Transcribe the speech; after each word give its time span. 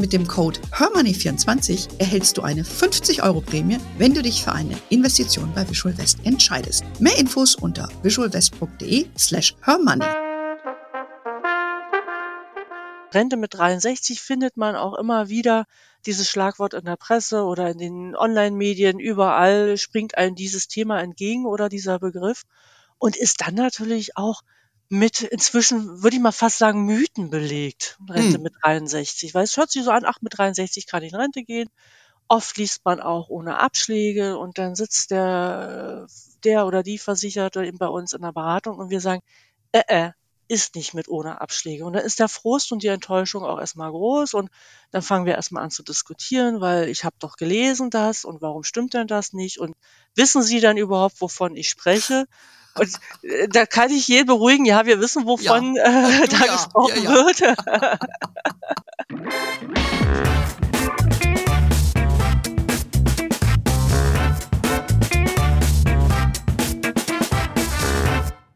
Mit 0.00 0.14
dem 0.14 0.26
Code 0.26 0.58
HERMONEY24 0.72 1.98
erhältst 1.98 2.38
du 2.38 2.42
eine 2.42 2.64
50 2.64 3.22
Euro 3.22 3.42
Prämie, 3.42 3.76
wenn 3.98 4.14
du 4.14 4.22
dich 4.22 4.42
für 4.42 4.52
eine 4.52 4.74
Investition 4.88 5.52
bei 5.54 5.68
Visual 5.68 5.98
West 5.98 6.20
entscheidest. 6.24 6.84
Mehr 7.00 7.18
Infos 7.18 7.54
unter 7.54 7.86
visualwest.de 8.02 9.08
slash 9.18 9.54
hermoney. 9.60 10.06
Rente 13.12 13.36
mit 13.36 13.52
63 13.52 14.22
findet 14.22 14.56
man 14.56 14.74
auch 14.74 14.96
immer 14.98 15.28
wieder 15.28 15.66
dieses 16.06 16.30
Schlagwort 16.30 16.72
in 16.72 16.86
der 16.86 16.96
Presse 16.96 17.42
oder 17.42 17.68
in 17.68 17.76
den 17.76 18.16
Online-Medien. 18.16 19.00
Überall 19.00 19.76
springt 19.76 20.16
einem 20.16 20.34
dieses 20.34 20.66
Thema 20.66 21.02
entgegen 21.02 21.44
oder 21.44 21.68
dieser 21.68 21.98
Begriff 21.98 22.44
und 22.96 23.16
ist 23.16 23.42
dann 23.42 23.54
natürlich 23.54 24.16
auch 24.16 24.40
mit 24.90 25.22
inzwischen, 25.22 26.02
würde 26.02 26.16
ich 26.16 26.22
mal 26.22 26.32
fast 26.32 26.58
sagen, 26.58 26.84
Mythen 26.86 27.30
belegt, 27.30 28.00
Rente 28.10 28.38
Hm. 28.38 28.40
mit 28.40 28.54
63. 28.62 29.34
Weil 29.34 29.44
es 29.44 29.56
hört 29.58 29.70
sich 29.72 29.84
so 29.84 29.92
an, 29.92 30.04
ach, 30.06 30.20
mit 30.22 30.36
63 30.38 30.86
kann 30.86 31.04
ich 31.04 31.12
in 31.14 31.20
Rente 31.20 31.44
gehen. 31.44 31.70
Oft 32.28 32.56
liest 32.58 32.84
man 32.84 33.00
auch 33.00 33.28
ohne 33.28 33.58
Abschläge 33.58 34.38
und 34.38 34.58
dann 34.58 34.76
sitzt 34.76 35.10
der, 35.12 36.06
der 36.44 36.66
oder 36.66 36.82
die 36.84 36.98
Versicherte 36.98 37.64
eben 37.64 37.78
bei 37.78 37.88
uns 37.88 38.12
in 38.14 38.22
der 38.22 38.32
Beratung 38.32 38.78
und 38.78 38.90
wir 38.90 39.00
sagen, 39.00 39.22
äh, 39.72 39.82
äh, 39.88 40.12
ist 40.48 40.74
nicht 40.76 40.94
mit 40.94 41.08
ohne 41.08 41.40
Abschläge. 41.40 41.84
Und 41.84 41.94
dann 41.94 42.04
ist 42.04 42.20
der 42.20 42.28
Frust 42.28 42.72
und 42.72 42.82
die 42.82 42.88
Enttäuschung 42.88 43.44
auch 43.44 43.60
erstmal 43.60 43.90
groß 43.90 44.34
und 44.34 44.50
dann 44.92 45.02
fangen 45.02 45.26
wir 45.26 45.34
erstmal 45.36 45.62
an 45.64 45.70
zu 45.70 45.82
diskutieren, 45.84 46.60
weil 46.60 46.88
ich 46.88 47.04
habe 47.04 47.16
doch 47.20 47.36
gelesen 47.36 47.90
das 47.90 48.24
und 48.24 48.42
warum 48.42 48.64
stimmt 48.64 48.94
denn 48.94 49.06
das 49.08 49.32
nicht 49.32 49.58
und 49.60 49.74
wissen 50.16 50.42
Sie 50.42 50.60
dann 50.60 50.76
überhaupt, 50.76 51.20
wovon 51.20 51.56
ich 51.56 51.68
spreche? 51.68 52.26
Und 52.74 52.90
äh, 53.22 53.48
da 53.48 53.66
kann 53.66 53.90
ich 53.90 54.08
jeden 54.08 54.26
beruhigen, 54.26 54.64
ja, 54.64 54.86
wir 54.86 55.00
wissen, 55.00 55.26
wovon 55.26 55.76
äh, 55.76 56.26
Du 56.26 56.36
da 56.36 56.46
ja, 56.46 56.52
gesprochen 56.54 57.02
ja, 57.02 57.10
ja. 57.10 57.12
wird. 57.14 57.42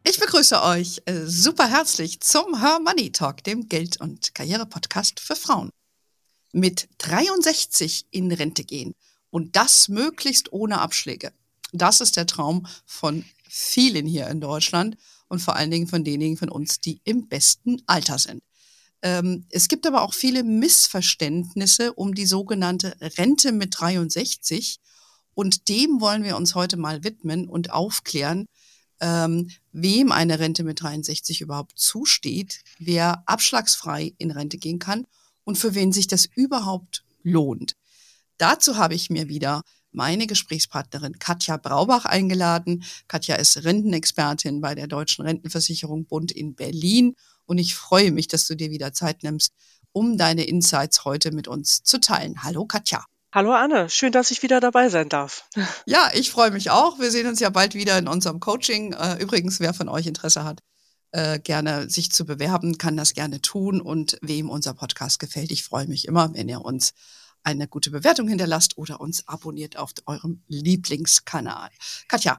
Ich 0.06 0.20
begrüße 0.20 0.62
euch 0.62 1.02
äh, 1.06 1.22
super 1.24 1.68
herzlich 1.68 2.20
zum 2.20 2.60
Her 2.60 2.78
Money 2.78 3.10
Talk, 3.10 3.42
dem 3.42 3.68
Geld- 3.68 4.00
und 4.00 4.34
Karriere-Podcast 4.34 5.18
für 5.18 5.34
Frauen. 5.34 5.70
Mit 6.52 6.88
63 6.98 8.06
in 8.10 8.30
Rente 8.30 8.64
gehen 8.64 8.94
und 9.30 9.56
das 9.56 9.88
möglichst 9.88 10.52
ohne 10.52 10.80
Abschläge. 10.80 11.32
Das 11.72 12.00
ist 12.00 12.16
der 12.16 12.26
Traum 12.26 12.66
von 12.86 13.24
vielen 13.54 14.04
hier 14.06 14.26
in 14.28 14.40
Deutschland 14.40 14.96
und 15.28 15.38
vor 15.38 15.54
allen 15.54 15.70
Dingen 15.70 15.86
von 15.86 16.02
denjenigen 16.02 16.36
von 16.36 16.48
uns, 16.48 16.80
die 16.80 17.00
im 17.04 17.28
besten 17.28 17.80
Alter 17.86 18.18
sind. 18.18 18.42
Ähm, 19.00 19.46
es 19.50 19.68
gibt 19.68 19.86
aber 19.86 20.02
auch 20.02 20.12
viele 20.12 20.42
Missverständnisse 20.42 21.92
um 21.92 22.14
die 22.14 22.26
sogenannte 22.26 22.96
Rente 23.00 23.52
mit 23.52 23.78
63 23.78 24.80
und 25.34 25.68
dem 25.68 26.00
wollen 26.00 26.24
wir 26.24 26.36
uns 26.36 26.56
heute 26.56 26.76
mal 26.76 27.04
widmen 27.04 27.48
und 27.48 27.70
aufklären, 27.70 28.46
ähm, 29.00 29.50
wem 29.70 30.10
eine 30.10 30.40
Rente 30.40 30.64
mit 30.64 30.82
63 30.82 31.40
überhaupt 31.40 31.78
zusteht, 31.78 32.60
wer 32.78 33.22
abschlagsfrei 33.26 34.14
in 34.18 34.32
Rente 34.32 34.58
gehen 34.58 34.80
kann 34.80 35.06
und 35.44 35.58
für 35.58 35.74
wen 35.76 35.92
sich 35.92 36.08
das 36.08 36.26
überhaupt 36.26 37.04
lohnt. 37.22 37.76
Dazu 38.36 38.78
habe 38.78 38.94
ich 38.94 39.10
mir 39.10 39.28
wieder 39.28 39.62
meine 39.94 40.26
Gesprächspartnerin 40.26 41.18
Katja 41.18 41.56
Braubach 41.56 42.04
eingeladen. 42.04 42.84
Katja 43.08 43.36
ist 43.36 43.64
Rentenexpertin 43.64 44.60
bei 44.60 44.74
der 44.74 44.86
Deutschen 44.86 45.24
Rentenversicherung 45.24 46.06
Bund 46.06 46.32
in 46.32 46.54
Berlin 46.54 47.14
und 47.46 47.58
ich 47.58 47.74
freue 47.74 48.10
mich, 48.10 48.28
dass 48.28 48.46
du 48.46 48.54
dir 48.54 48.70
wieder 48.70 48.92
Zeit 48.92 49.22
nimmst, 49.22 49.52
um 49.92 50.18
deine 50.18 50.44
Insights 50.44 51.04
heute 51.04 51.30
mit 51.30 51.48
uns 51.48 51.82
zu 51.82 52.00
teilen. 52.00 52.42
Hallo 52.42 52.66
Katja. 52.66 53.04
Hallo 53.32 53.52
Anne, 53.52 53.90
schön, 53.90 54.12
dass 54.12 54.30
ich 54.30 54.42
wieder 54.42 54.60
dabei 54.60 54.88
sein 54.88 55.08
darf. 55.08 55.48
Ja, 55.86 56.10
ich 56.14 56.30
freue 56.30 56.50
mich 56.50 56.70
auch. 56.70 57.00
Wir 57.00 57.10
sehen 57.10 57.26
uns 57.26 57.40
ja 57.40 57.50
bald 57.50 57.74
wieder 57.74 57.98
in 57.98 58.06
unserem 58.06 58.40
Coaching. 58.40 58.92
Äh, 58.92 59.16
übrigens, 59.20 59.58
wer 59.60 59.74
von 59.74 59.88
euch 59.88 60.06
Interesse 60.06 60.44
hat, 60.44 60.60
äh, 61.10 61.40
gerne 61.40 61.90
sich 61.90 62.12
zu 62.12 62.24
bewerben, 62.24 62.78
kann 62.78 62.96
das 62.96 63.12
gerne 63.12 63.40
tun. 63.40 63.80
Und 63.80 64.18
wem 64.22 64.48
unser 64.48 64.74
Podcast 64.74 65.18
gefällt, 65.18 65.50
ich 65.50 65.64
freue 65.64 65.86
mich 65.86 66.06
immer, 66.06 66.32
wenn 66.34 66.48
ihr 66.48 66.60
uns 66.60 66.92
eine 67.44 67.68
gute 67.68 67.90
Bewertung 67.90 68.28
hinterlasst 68.28 68.76
oder 68.78 69.00
uns 69.00 69.28
abonniert 69.28 69.76
auf 69.76 69.92
eurem 70.06 70.42
Lieblingskanal. 70.48 71.70
Katja, 72.08 72.38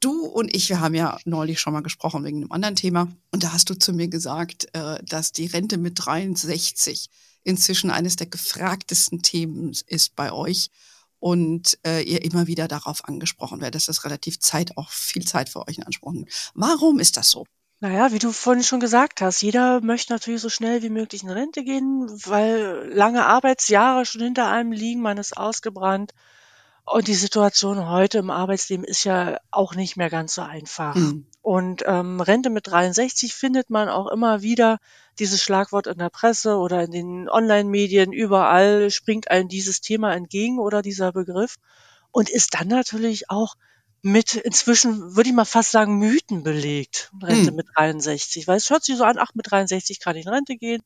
du 0.00 0.26
und 0.26 0.54
ich, 0.54 0.68
wir 0.68 0.80
haben 0.80 0.94
ja 0.94 1.18
neulich 1.24 1.60
schon 1.60 1.72
mal 1.72 1.82
gesprochen 1.82 2.24
wegen 2.24 2.38
einem 2.38 2.52
anderen 2.52 2.76
Thema. 2.76 3.08
Und 3.30 3.44
da 3.44 3.52
hast 3.52 3.70
du 3.70 3.74
zu 3.74 3.92
mir 3.92 4.08
gesagt, 4.08 4.68
äh, 4.74 5.02
dass 5.04 5.32
die 5.32 5.46
Rente 5.46 5.78
mit 5.78 5.94
63 5.96 7.08
inzwischen 7.44 7.90
eines 7.90 8.16
der 8.16 8.26
gefragtesten 8.26 9.22
Themen 9.22 9.72
ist 9.86 10.16
bei 10.16 10.32
euch 10.32 10.68
und 11.18 11.78
äh, 11.86 12.02
ihr 12.02 12.22
immer 12.24 12.46
wieder 12.46 12.66
darauf 12.66 13.04
angesprochen 13.04 13.60
werdet, 13.60 13.76
dass 13.76 13.86
das 13.86 14.04
relativ 14.04 14.40
Zeit, 14.40 14.76
auch 14.76 14.90
viel 14.90 15.24
Zeit 15.24 15.48
für 15.48 15.66
euch 15.68 15.78
in 15.78 15.84
Anspruch 15.84 16.12
nimmt. 16.12 16.50
Warum 16.54 16.98
ist 16.98 17.16
das 17.16 17.30
so? 17.30 17.46
Naja, 17.82 18.12
wie 18.12 18.18
du 18.18 18.30
vorhin 18.30 18.62
schon 18.62 18.80
gesagt 18.80 19.22
hast, 19.22 19.40
jeder 19.40 19.80
möchte 19.80 20.12
natürlich 20.12 20.42
so 20.42 20.50
schnell 20.50 20.82
wie 20.82 20.90
möglich 20.90 21.22
in 21.22 21.30
Rente 21.30 21.64
gehen, 21.64 22.10
weil 22.26 22.90
lange 22.92 23.24
Arbeitsjahre 23.24 24.04
schon 24.04 24.20
hinter 24.20 24.50
einem 24.50 24.72
liegen, 24.72 25.00
man 25.00 25.16
ist 25.16 25.36
ausgebrannt. 25.38 26.12
Und 26.84 27.08
die 27.08 27.14
Situation 27.14 27.88
heute 27.88 28.18
im 28.18 28.30
Arbeitsleben 28.30 28.84
ist 28.84 29.04
ja 29.04 29.38
auch 29.50 29.74
nicht 29.74 29.96
mehr 29.96 30.10
ganz 30.10 30.34
so 30.34 30.42
einfach. 30.42 30.94
Hm. 30.94 31.24
Und 31.40 31.82
ähm, 31.86 32.20
Rente 32.20 32.50
mit 32.50 32.66
63 32.66 33.34
findet 33.34 33.70
man 33.70 33.88
auch 33.88 34.08
immer 34.08 34.42
wieder 34.42 34.78
dieses 35.18 35.42
Schlagwort 35.42 35.86
in 35.86 35.98
der 35.98 36.10
Presse 36.10 36.56
oder 36.56 36.82
in 36.82 36.90
den 36.90 37.28
Online-Medien. 37.30 38.12
Überall 38.12 38.90
springt 38.90 39.30
einem 39.30 39.48
dieses 39.48 39.80
Thema 39.80 40.12
entgegen 40.14 40.58
oder 40.58 40.82
dieser 40.82 41.12
Begriff 41.12 41.56
und 42.10 42.28
ist 42.28 42.54
dann 42.54 42.68
natürlich 42.68 43.30
auch 43.30 43.54
mit 44.02 44.34
inzwischen, 44.34 45.16
würde 45.16 45.28
ich 45.30 45.34
mal 45.34 45.44
fast 45.44 45.70
sagen, 45.72 45.98
Mythen 45.98 46.42
belegt, 46.42 47.12
Rente 47.22 47.50
Hm. 47.50 47.56
mit 47.56 47.66
63. 47.76 48.48
Weil 48.48 48.56
es 48.56 48.70
hört 48.70 48.84
sich 48.84 48.96
so 48.96 49.04
an, 49.04 49.18
ach, 49.18 49.32
mit 49.34 49.50
63 49.50 50.00
kann 50.00 50.16
ich 50.16 50.26
in 50.26 50.32
Rente 50.32 50.56
gehen. 50.56 50.82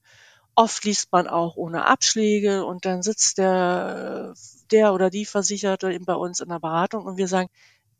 Oft 0.57 0.85
liest 0.85 1.13
man 1.13 1.29
auch 1.29 1.57
ohne 1.57 1.87
Abschläge 1.87 2.65
und 2.65 2.85
dann 2.87 3.03
sitzt 3.03 3.39
der, 3.39 4.35
der 4.71 4.95
oder 4.95 5.11
die 5.11 5.27
Versicherte 5.27 5.93
eben 5.93 6.05
bei 6.07 6.15
uns 6.15 6.41
in 6.41 6.49
der 6.49 6.61
Beratung 6.61 7.07
und 7.07 7.17
wir 7.19 7.29
sagen, 7.29 7.49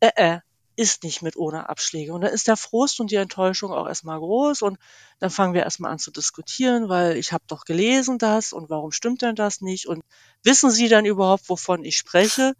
äh, 0.01 0.11
äh, 0.15 0.39
ist 0.75 1.03
nicht 1.03 1.21
mit 1.21 1.37
ohne 1.37 1.69
Abschläge. 1.69 2.13
Und 2.13 2.21
dann 2.21 2.33
ist 2.33 2.47
der 2.47 2.57
Frust 2.57 2.99
und 2.99 3.11
die 3.11 3.15
Enttäuschung 3.15 3.71
auch 3.71 3.87
erstmal 3.87 4.19
groß 4.19 4.61
und 4.61 4.77
dann 5.19 5.29
fangen 5.29 5.53
wir 5.53 5.63
erstmal 5.63 5.91
an 5.91 5.99
zu 5.99 6.11
diskutieren, 6.11 6.89
weil 6.89 7.17
ich 7.17 7.31
habe 7.31 7.43
doch 7.47 7.65
gelesen 7.65 8.17
das 8.17 8.53
und 8.53 8.69
warum 8.69 8.91
stimmt 8.91 9.21
denn 9.21 9.35
das 9.35 9.61
nicht 9.61 9.87
und 9.87 10.03
wissen 10.43 10.71
Sie 10.71 10.89
dann 10.89 11.05
überhaupt, 11.05 11.49
wovon 11.49 11.83
ich 11.83 11.97
spreche? 11.97 12.53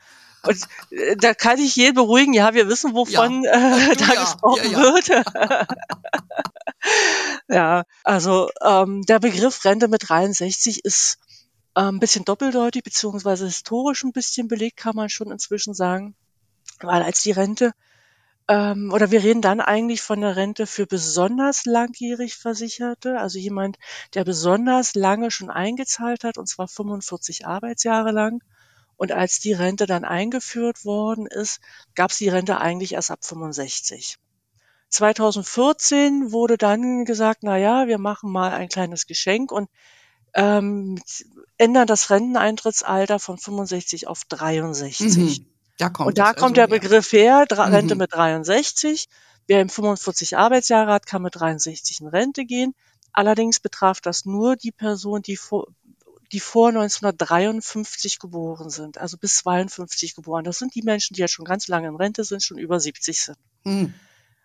Und 0.43 0.57
äh, 0.91 1.15
da 1.17 1.33
kann 1.33 1.59
ich 1.59 1.75
jeden 1.75 1.95
beruhigen, 1.95 2.33
ja, 2.33 2.53
wir 2.53 2.67
wissen, 2.67 2.93
wovon 2.93 3.43
äh, 3.45 3.95
Du 3.95 3.95
da 4.05 4.13
ja, 4.13 4.21
gesprochen 4.21 4.71
ja, 4.71 4.71
ja. 4.71 4.79
wird. 4.79 5.09
ja, 7.49 7.83
also 8.03 8.49
ähm, 8.63 9.01
der 9.03 9.19
Begriff 9.19 9.65
Rente 9.65 9.87
mit 9.87 10.07
63 10.07 10.85
ist 10.85 11.17
ähm, 11.75 11.95
ein 11.95 11.99
bisschen 11.99 12.25
doppeldeutig, 12.25 12.83
beziehungsweise 12.83 13.45
historisch 13.45 14.03
ein 14.03 14.13
bisschen 14.13 14.47
belegt, 14.47 14.77
kann 14.77 14.95
man 14.95 15.09
schon 15.09 15.31
inzwischen 15.31 15.73
sagen. 15.73 16.15
Weil 16.79 17.03
als 17.03 17.23
die 17.23 17.31
Rente, 17.31 17.71
ähm, 18.47 18.91
oder 18.93 19.11
wir 19.11 19.23
reden 19.23 19.41
dann 19.41 19.59
eigentlich 19.59 20.01
von 20.01 20.21
der 20.21 20.35
Rente 20.35 20.67
für 20.67 20.85
besonders 20.85 21.65
langjährig 21.65 22.35
Versicherte, 22.35 23.19
also 23.19 23.39
jemand, 23.39 23.77
der 24.13 24.23
besonders 24.23 24.93
lange 24.93 25.31
schon 25.31 25.49
eingezahlt 25.49 26.23
hat, 26.23 26.37
und 26.37 26.47
zwar 26.47 26.67
45 26.67 27.47
Arbeitsjahre 27.47 28.11
lang. 28.11 28.43
Und 28.97 29.11
als 29.11 29.39
die 29.39 29.53
Rente 29.53 29.87
dann 29.87 30.05
eingeführt 30.05 30.85
worden 30.85 31.25
ist, 31.25 31.59
gab 31.95 32.11
es 32.11 32.17
die 32.17 32.29
Rente 32.29 32.59
eigentlich 32.59 32.93
erst 32.93 33.11
ab 33.11 33.25
65. 33.25 34.17
2014 34.89 36.31
wurde 36.31 36.57
dann 36.57 37.03
gesagt, 37.03 37.39
na 37.41 37.57
ja, 37.57 37.87
wir 37.87 37.97
machen 37.97 38.31
mal 38.31 38.51
ein 38.51 38.69
kleines 38.69 39.07
Geschenk 39.07 39.51
und 39.51 39.69
ähm, 40.33 41.01
ändern 41.57 41.87
das 41.87 42.09
Renteneintrittsalter 42.09 43.19
von 43.19 43.37
65 43.37 44.07
auf 44.07 44.23
63. 44.25 45.17
Mhm. 45.17 45.54
Da 45.77 45.89
kommt 45.89 46.07
Und 46.09 46.17
da 46.17 46.31
es 46.31 46.35
kommt 46.37 46.57
also 46.57 46.67
der. 46.71 46.79
Begriff 46.79 47.11
her, 47.11 47.45
Dra- 47.47 47.71
Rente 47.71 47.95
Mhm. 47.95 47.99
mit 47.99 48.13
63. 48.13 49.07
Wer 49.47 49.61
im 49.61 49.69
45 49.69 50.37
Arbeitsjahre 50.37 50.91
hat, 50.91 51.05
kann 51.05 51.21
mit 51.21 51.35
63 51.35 52.01
in 52.01 52.07
Rente 52.07 52.45
gehen. 52.45 52.73
Allerdings 53.13 53.59
betraf 53.59 54.01
das 54.01 54.25
nur 54.25 54.55
die 54.55 54.71
Person, 54.71 55.21
die, 55.21 55.37
vor, 55.37 55.67
die 56.31 56.39
vor 56.39 56.69
1953 56.69 58.19
geboren 58.19 58.69
sind, 58.69 58.97
also 58.97 59.17
bis 59.17 59.35
52 59.37 60.15
geboren. 60.15 60.43
Das 60.43 60.59
sind 60.59 60.75
die 60.75 60.81
Menschen, 60.81 61.13
die 61.13 61.21
jetzt 61.21 61.31
schon 61.33 61.45
ganz 61.45 61.67
lange 61.67 61.87
in 61.87 61.95
Rente 61.95 62.23
sind, 62.23 62.43
schon 62.43 62.57
über 62.57 62.79
70 62.79 63.21
sind. 63.21 63.37
Mhm. 63.63 63.93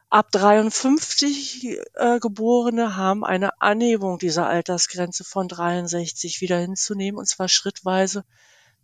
Ab 0.08 0.30
53 0.32 1.78
äh, 1.94 2.18
Geborene 2.20 2.96
haben 2.96 3.24
eine 3.24 3.60
Anhebung 3.62 4.18
dieser 4.18 4.48
Altersgrenze 4.48 5.22
von 5.24 5.46
63 5.48 6.40
wieder 6.40 6.58
hinzunehmen, 6.58 7.18
und 7.18 7.26
zwar 7.28 7.48
schrittweise 7.48 8.24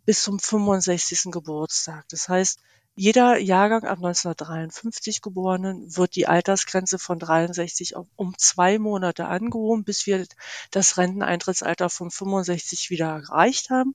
bis 0.06 0.22
zum 0.22 0.38
65. 0.38 1.30
Geburtstag. 1.30 2.06
Das 2.08 2.28
heißt, 2.28 2.60
jeder 2.94 3.36
Jahrgang 3.36 3.84
ab 3.84 3.98
1953 3.98 5.20
Geborenen 5.20 5.94
wird 5.94 6.16
die 6.16 6.26
Altersgrenze 6.26 6.98
von 6.98 7.18
63 7.18 7.94
um 8.16 8.38
zwei 8.38 8.78
Monate 8.78 9.26
angehoben, 9.26 9.84
bis 9.84 10.06
wir 10.06 10.26
das 10.70 10.96
Renteneintrittsalter 10.96 11.90
von 11.90 12.10
65 12.10 12.88
wieder 12.88 13.08
erreicht 13.08 13.68
haben. 13.68 13.94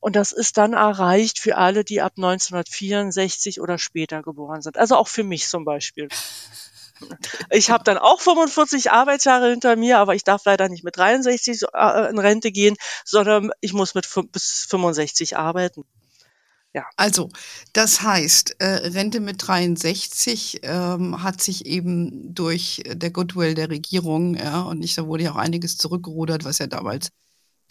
Und 0.00 0.16
das 0.16 0.32
ist 0.32 0.58
dann 0.58 0.74
erreicht 0.74 1.38
für 1.38 1.56
alle, 1.56 1.84
die 1.84 2.02
ab 2.02 2.14
1964 2.16 3.60
oder 3.60 3.78
später 3.78 4.22
geboren 4.22 4.60
sind. 4.60 4.76
Also 4.76 4.96
auch 4.96 5.08
für 5.08 5.24
mich 5.24 5.48
zum 5.48 5.64
Beispiel. 5.64 6.08
Ich 7.50 7.70
habe 7.70 7.84
dann 7.84 7.98
auch 7.98 8.20
45 8.20 8.90
Arbeitsjahre 8.90 9.50
hinter 9.50 9.76
mir, 9.76 9.98
aber 9.98 10.14
ich 10.14 10.24
darf 10.24 10.44
leider 10.44 10.68
nicht 10.68 10.84
mit 10.84 10.96
63 10.96 11.62
äh, 11.72 12.10
in 12.10 12.18
Rente 12.18 12.52
gehen, 12.52 12.76
sondern 13.04 13.50
ich 13.60 13.72
muss 13.72 13.94
mit 13.94 14.08
bis 14.32 14.66
65 14.68 15.36
arbeiten. 15.36 15.84
Ja. 16.74 16.86
Also, 16.96 17.28
das 17.74 18.00
heißt, 18.00 18.56
äh, 18.60 18.64
Rente 18.64 19.20
mit 19.20 19.46
63 19.46 20.60
ähm, 20.62 21.22
hat 21.22 21.42
sich 21.42 21.66
eben 21.66 22.34
durch 22.34 22.82
der 22.86 23.10
Goodwill 23.10 23.54
der 23.54 23.68
Regierung, 23.68 24.34
ja, 24.36 24.62
und 24.62 24.78
nicht, 24.78 24.96
da 24.96 25.06
wurde 25.06 25.24
ja 25.24 25.32
auch 25.32 25.36
einiges 25.36 25.76
zurückgerudert, 25.76 26.44
was 26.44 26.58
ja 26.58 26.66
damals 26.66 27.10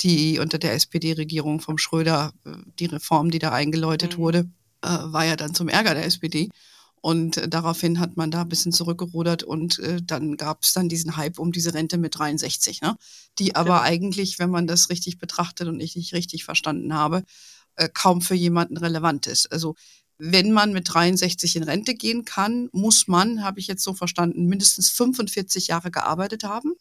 die 0.01 0.39
unter 0.39 0.57
der 0.57 0.73
SPD-Regierung 0.73 1.61
vom 1.61 1.77
Schröder, 1.77 2.33
äh, 2.45 2.51
die 2.79 2.85
Reform, 2.85 3.31
die 3.31 3.39
da 3.39 3.51
eingeläutet 3.51 4.17
mhm. 4.17 4.21
wurde, 4.21 4.39
äh, 4.83 4.87
war 4.87 5.25
ja 5.25 5.35
dann 5.35 5.55
zum 5.55 5.67
Ärger 5.67 5.95
der 5.95 6.05
SPD. 6.05 6.49
Und 7.01 7.37
äh, 7.37 7.47
daraufhin 7.49 7.99
hat 7.99 8.15
man 8.15 8.29
da 8.29 8.41
ein 8.41 8.49
bisschen 8.49 8.71
zurückgerudert 8.71 9.43
und 9.43 9.79
äh, 9.79 10.01
dann 10.03 10.37
gab 10.37 10.63
es 10.63 10.73
dann 10.73 10.87
diesen 10.87 11.17
Hype 11.17 11.39
um 11.39 11.51
diese 11.51 11.73
Rente 11.73 11.97
mit 11.97 12.17
63, 12.17 12.81
ne? 12.81 12.95
die 13.39 13.55
aber 13.55 13.79
genau. 13.79 13.81
eigentlich, 13.81 14.37
wenn 14.37 14.51
man 14.51 14.67
das 14.67 14.89
richtig 14.89 15.17
betrachtet 15.17 15.67
und 15.67 15.79
ich 15.79 15.95
nicht 15.95 16.13
richtig 16.13 16.45
verstanden 16.45 16.93
habe, 16.93 17.23
äh, 17.75 17.89
kaum 17.91 18.21
für 18.21 18.35
jemanden 18.35 18.77
relevant 18.77 19.25
ist. 19.25 19.51
Also 19.51 19.75
wenn 20.19 20.51
man 20.51 20.71
mit 20.71 20.93
63 20.93 21.55
in 21.55 21.63
Rente 21.63 21.95
gehen 21.95 22.25
kann, 22.25 22.69
muss 22.71 23.07
man, 23.07 23.43
habe 23.43 23.59
ich 23.59 23.65
jetzt 23.65 23.83
so 23.83 23.95
verstanden, 23.95 24.45
mindestens 24.45 24.91
45 24.91 25.67
Jahre 25.67 25.89
gearbeitet 25.89 26.43
haben. 26.43 26.73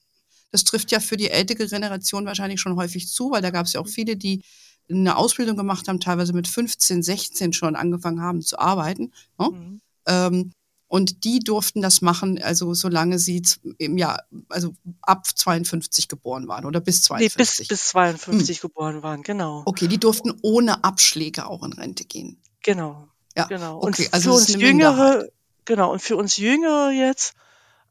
Das 0.51 0.65
trifft 0.65 0.91
ja 0.91 1.01
für 1.01 1.17
die 1.17 1.31
ältere 1.31 1.67
Generation 1.67 2.27
wahrscheinlich 2.27 2.61
schon 2.61 2.77
häufig 2.77 3.09
zu, 3.09 3.31
weil 3.31 3.41
da 3.41 3.49
gab 3.49 3.65
es 3.65 3.73
ja 3.73 3.81
auch 3.81 3.89
viele, 3.89 4.17
die 4.17 4.43
eine 4.91 5.17
Ausbildung 5.17 5.57
gemacht 5.57 5.89
haben, 5.89 6.01
teilweise 6.01 6.35
mit 6.35 6.49
15, 6.49 7.03
16 7.03 7.55
schon 7.55 7.77
angefangen 7.77 8.21
haben 8.21 8.43
zu 8.43 8.59
arbeiten. 8.59 9.13
Ne? 9.39 9.51
Mhm. 9.51 9.81
Ähm, 10.11 10.53
und 10.89 11.23
die 11.23 11.39
durften 11.39 11.83
das 11.83 12.03
machen, 12.03 12.43
also 12.43 12.75
solange 12.75 13.21
sie 13.21 13.43
im 13.79 13.97
Jahr, 13.97 14.25
also 14.49 14.75
ab 15.03 15.25
52 15.25 16.09
geboren 16.09 16.49
waren 16.49 16.65
oder 16.65 16.81
bis 16.81 17.03
52. 17.03 17.39
Nee, 17.39 17.43
bis, 17.45 17.69
bis 17.69 17.89
52 17.91 18.57
hm. 18.57 18.69
geboren 18.69 19.03
waren, 19.05 19.23
genau. 19.23 19.63
Okay, 19.67 19.87
die 19.87 19.99
durften 19.99 20.35
ohne 20.43 20.83
Abschläge 20.83 21.47
auch 21.47 21.63
in 21.63 21.73
Rente 21.73 22.05
gehen. 22.05 22.43
Genau. 22.65 23.07
Ja, 23.37 23.45
genau. 23.45 23.77
Okay, 23.77 24.07
und 24.07 24.15
also 24.15 24.31
für 24.33 24.37
uns 24.37 24.49
Jüngere, 24.57 25.29
genau, 25.65 25.93
und 25.93 26.03
für 26.03 26.17
uns 26.17 26.37
Jüngere 26.37 26.91
jetzt 26.91 27.35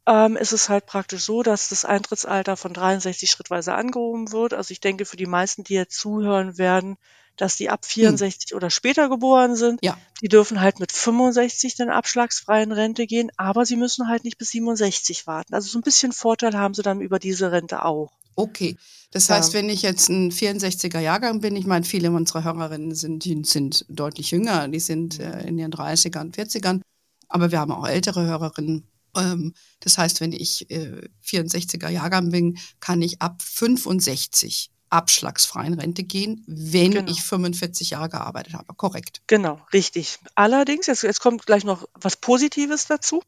ähm, 0.05 0.37
ist 0.37 0.53
es 0.53 0.69
halt 0.69 0.85
praktisch 0.85 1.23
so, 1.23 1.43
dass 1.43 1.69
das 1.69 1.85
Eintrittsalter 1.85 2.57
von 2.57 2.73
63 2.73 3.29
schrittweise 3.29 3.73
angehoben 3.73 4.31
wird. 4.31 4.53
Also 4.53 4.71
ich 4.71 4.79
denke, 4.79 5.05
für 5.05 5.17
die 5.17 5.25
meisten, 5.25 5.63
die 5.63 5.73
jetzt 5.73 5.99
zuhören 5.99 6.57
werden, 6.57 6.97
dass 7.39 7.55
die 7.55 7.69
ab 7.69 7.85
64 7.85 8.51
hm. 8.51 8.57
oder 8.57 8.69
später 8.69 9.09
geboren 9.09 9.55
sind. 9.55 9.79
Ja. 9.83 9.97
Die 10.21 10.27
dürfen 10.27 10.61
halt 10.61 10.79
mit 10.79 10.91
65 10.91 11.75
dann 11.75 11.89
abschlagsfreien 11.89 12.71
Rente 12.71 13.07
gehen, 13.07 13.31
aber 13.37 13.65
sie 13.65 13.77
müssen 13.77 14.07
halt 14.07 14.25
nicht 14.25 14.37
bis 14.37 14.49
67 14.49 15.25
warten. 15.25 15.53
Also 15.53 15.69
so 15.69 15.79
ein 15.79 15.83
bisschen 15.83 16.11
Vorteil 16.11 16.57
haben 16.57 16.73
sie 16.73 16.81
dann 16.81 17.01
über 17.01 17.19
diese 17.19 17.51
Rente 17.51 17.85
auch. 17.85 18.11
Okay. 18.35 18.77
Das 19.11 19.29
heißt, 19.29 19.53
wenn 19.53 19.69
ich 19.69 19.81
jetzt 19.81 20.09
ein 20.09 20.31
64er 20.31 20.99
Jahrgang 20.99 21.41
bin, 21.41 21.55
ich 21.55 21.65
meine, 21.65 21.83
viele 21.83 22.11
unserer 22.11 22.43
Hörerinnen 22.43 22.93
sind, 22.93 23.23
sind 23.45 23.85
deutlich 23.89 24.31
jünger, 24.31 24.67
die 24.67 24.79
sind 24.79 25.19
äh, 25.19 25.47
in 25.47 25.57
ihren 25.57 25.71
30ern, 25.71 26.33
40ern, 26.33 26.81
aber 27.27 27.51
wir 27.51 27.59
haben 27.59 27.71
auch 27.71 27.87
ältere 27.87 28.25
Hörerinnen. 28.25 28.87
Ähm, 29.15 29.53
das 29.79 29.97
heißt, 29.97 30.21
wenn 30.21 30.31
ich 30.31 30.69
äh, 30.71 31.09
64er 31.25 31.89
Jahrgang 31.89 32.31
bin, 32.31 32.57
kann 32.79 33.01
ich 33.01 33.21
ab 33.21 33.41
65 33.41 34.71
abschlagsfreien 34.89 35.75
Rente 35.75 36.03
gehen, 36.03 36.43
wenn 36.47 36.91
genau. 36.91 37.11
ich 37.11 37.21
45 37.23 37.91
Jahre 37.91 38.09
gearbeitet 38.09 38.53
habe. 38.53 38.73
Korrekt. 38.73 39.21
Genau, 39.27 39.61
richtig. 39.71 40.19
Allerdings, 40.35 40.87
jetzt, 40.87 41.03
jetzt 41.03 41.19
kommt 41.19 41.45
gleich 41.45 41.63
noch 41.63 41.87
was 41.93 42.15
Positives 42.15 42.87
dazu. 42.87 43.21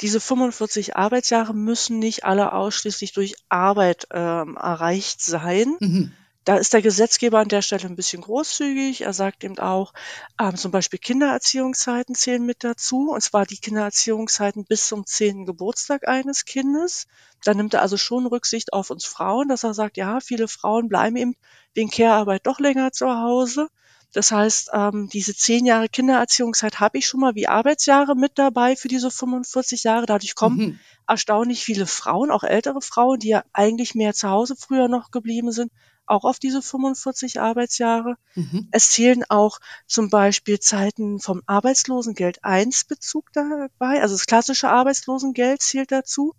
Diese 0.00 0.20
45 0.20 0.96
Arbeitsjahre 0.96 1.54
müssen 1.54 1.98
nicht 1.98 2.24
alle 2.24 2.52
ausschließlich 2.52 3.12
durch 3.12 3.34
Arbeit 3.48 4.06
ähm, 4.12 4.56
erreicht 4.56 5.20
sein. 5.20 5.76
Mhm. 5.80 6.12
Da 6.44 6.56
ist 6.56 6.72
der 6.72 6.80
Gesetzgeber 6.80 7.38
an 7.38 7.48
der 7.48 7.60
Stelle 7.60 7.84
ein 7.84 7.96
bisschen 7.96 8.22
großzügig. 8.22 9.02
Er 9.02 9.12
sagt 9.12 9.44
eben 9.44 9.58
auch, 9.58 9.92
ähm, 10.40 10.56
zum 10.56 10.70
Beispiel 10.70 10.98
Kindererziehungszeiten 10.98 12.14
zählen 12.14 12.44
mit 12.44 12.64
dazu, 12.64 13.10
und 13.10 13.20
zwar 13.20 13.44
die 13.44 13.58
Kindererziehungszeiten 13.58 14.64
bis 14.64 14.88
zum 14.88 15.04
zehnten 15.04 15.44
Geburtstag 15.44 16.08
eines 16.08 16.46
Kindes. 16.46 17.06
Da 17.44 17.52
nimmt 17.52 17.74
er 17.74 17.82
also 17.82 17.98
schon 17.98 18.26
Rücksicht 18.26 18.72
auf 18.72 18.90
uns 18.90 19.04
Frauen, 19.04 19.48
dass 19.48 19.64
er 19.64 19.74
sagt, 19.74 19.98
ja, 19.98 20.20
viele 20.20 20.48
Frauen 20.48 20.88
bleiben 20.88 21.16
eben 21.16 21.36
wegen 21.74 21.90
Care-Arbeit 21.90 22.46
doch 22.46 22.58
länger 22.58 22.90
zu 22.92 23.06
Hause. 23.08 23.68
Das 24.12 24.32
heißt, 24.32 24.70
ähm, 24.72 25.08
diese 25.12 25.36
zehn 25.36 25.66
Jahre 25.66 25.88
Kindererziehungszeit 25.88 26.80
habe 26.80 26.98
ich 26.98 27.06
schon 27.06 27.20
mal 27.20 27.34
wie 27.34 27.46
Arbeitsjahre 27.46 28.16
mit 28.16 28.38
dabei 28.38 28.74
für 28.74 28.88
diese 28.88 29.10
45 29.10 29.84
Jahre. 29.84 30.06
Dadurch 30.06 30.34
kommen 30.34 30.58
mhm. 30.58 30.80
erstaunlich 31.06 31.64
viele 31.64 31.86
Frauen, 31.86 32.30
auch 32.30 32.42
ältere 32.42 32.80
Frauen, 32.80 33.20
die 33.20 33.28
ja 33.28 33.44
eigentlich 33.52 33.94
mehr 33.94 34.12
zu 34.12 34.28
Hause 34.28 34.56
früher 34.58 34.88
noch 34.88 35.12
geblieben 35.12 35.52
sind, 35.52 35.70
auch 36.06 36.24
auf 36.24 36.38
diese 36.38 36.62
45 36.62 37.40
Arbeitsjahre. 37.40 38.16
Mhm. 38.34 38.68
Es 38.72 38.90
zählen 38.90 39.24
auch 39.28 39.60
zum 39.86 40.10
Beispiel 40.10 40.58
Zeiten 40.58 41.20
vom 41.20 41.42
Arbeitslosengeld 41.46 42.44
1 42.44 42.84
Bezug 42.84 43.32
dabei, 43.32 44.02
also 44.02 44.14
das 44.14 44.26
klassische 44.26 44.68
Arbeitslosengeld 44.68 45.62
zählt 45.62 45.92
dazu. 45.92 46.34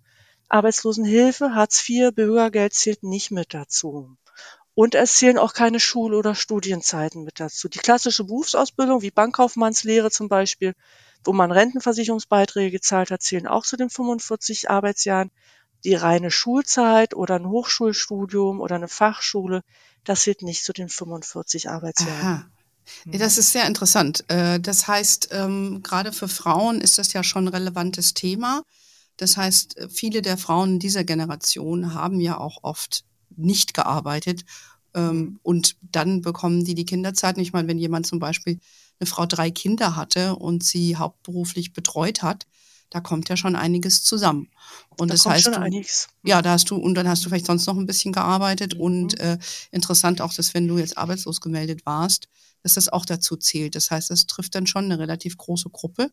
Arbeitslosenhilfe, 0.49 1.55
Hartz 1.55 1.87
IV, 1.87 2.13
Bürgergeld 2.13 2.73
zählt 2.73 3.03
nicht 3.03 3.31
mit 3.31 3.53
dazu. 3.53 4.17
Und 4.73 4.95
es 4.95 5.15
zählen 5.15 5.37
auch 5.37 5.53
keine 5.53 5.79
Schul- 5.79 6.13
oder 6.13 6.35
Studienzeiten 6.35 7.23
mit 7.23 7.39
dazu. 7.39 7.69
Die 7.69 7.79
klassische 7.79 8.25
Berufsausbildung 8.25 9.01
wie 9.01 9.11
Bankkaufmannslehre 9.11 10.11
zum 10.11 10.27
Beispiel, 10.27 10.73
wo 11.23 11.33
man 11.33 11.51
Rentenversicherungsbeiträge 11.51 12.71
gezahlt 12.71 13.11
hat, 13.11 13.21
zählen 13.21 13.47
auch 13.47 13.63
zu 13.63 13.77
den 13.77 13.89
45 13.89 14.69
Arbeitsjahren 14.69 15.31
die 15.83 15.95
reine 15.95 16.31
Schulzeit 16.31 17.15
oder 17.15 17.35
ein 17.35 17.47
Hochschulstudium 17.47 18.59
oder 18.59 18.75
eine 18.75 18.87
Fachschule, 18.87 19.63
das 20.03 20.23
zählt 20.23 20.41
nicht 20.41 20.63
zu 20.63 20.73
den 20.73 20.89
45 20.89 21.69
Arbeitsjahren. 21.69 22.21
Aha. 22.21 22.45
Mhm. 23.05 23.19
Das 23.19 23.37
ist 23.37 23.51
sehr 23.51 23.67
interessant. 23.67 24.23
Äh, 24.27 24.59
das 24.59 24.87
heißt, 24.87 25.29
ähm, 25.31 25.81
gerade 25.83 26.11
für 26.11 26.27
Frauen 26.27 26.81
ist 26.81 26.97
das 26.97 27.13
ja 27.13 27.23
schon 27.23 27.45
ein 27.45 27.53
relevantes 27.53 28.13
Thema. 28.13 28.63
Das 29.17 29.37
heißt, 29.37 29.87
viele 29.89 30.21
der 30.21 30.37
Frauen 30.37 30.79
dieser 30.79 31.03
Generation 31.03 31.93
haben 31.93 32.19
ja 32.19 32.37
auch 32.37 32.59
oft 32.63 33.03
nicht 33.29 33.73
gearbeitet. 33.73 34.45
Ähm, 34.93 35.15
mhm. 35.15 35.39
und 35.43 35.77
dann 35.81 36.21
bekommen 36.21 36.65
die 36.65 36.75
die 36.75 36.85
Kinderzeit. 36.85 37.37
Ich 37.37 37.53
meine, 37.53 37.69
wenn 37.69 37.77
jemand 37.77 38.07
zum 38.07 38.19
Beispiel 38.19 38.59
eine 38.99 39.07
Frau 39.07 39.25
drei 39.25 39.49
Kinder 39.49 39.95
hatte 39.95 40.35
und 40.35 40.63
sie 40.63 40.97
hauptberuflich 40.97 41.71
betreut 41.71 42.23
hat, 42.23 42.45
da 42.91 42.99
kommt 42.99 43.29
ja 43.29 43.37
schon 43.37 43.55
einiges 43.55 44.03
zusammen. 44.03 44.49
Und 44.97 45.09
da 45.09 45.15
das 45.15 45.25
heißt, 45.25 45.47
du, 45.47 45.81
ja, 46.23 46.41
da 46.41 46.51
hast 46.51 46.69
du, 46.69 46.75
und 46.75 46.93
dann 46.93 47.07
hast 47.07 47.25
du 47.25 47.29
vielleicht 47.29 47.47
sonst 47.47 47.65
noch 47.65 47.77
ein 47.77 47.87
bisschen 47.87 48.11
gearbeitet 48.11 48.75
mhm. 48.75 48.81
und 48.81 49.19
äh, 49.19 49.39
interessant 49.71 50.21
auch, 50.21 50.33
dass 50.33 50.53
wenn 50.53 50.67
du 50.67 50.77
jetzt 50.77 50.97
arbeitslos 50.97 51.41
gemeldet 51.41 51.85
warst, 51.85 52.27
dass 52.61 52.75
das 52.75 52.89
auch 52.89 53.05
dazu 53.05 53.37
zählt. 53.37 53.75
Das 53.75 53.89
heißt, 53.89 54.11
das 54.11 54.27
trifft 54.27 54.53
dann 54.53 54.67
schon 54.67 54.85
eine 54.85 54.99
relativ 54.99 55.37
große 55.37 55.69
Gruppe, 55.69 56.11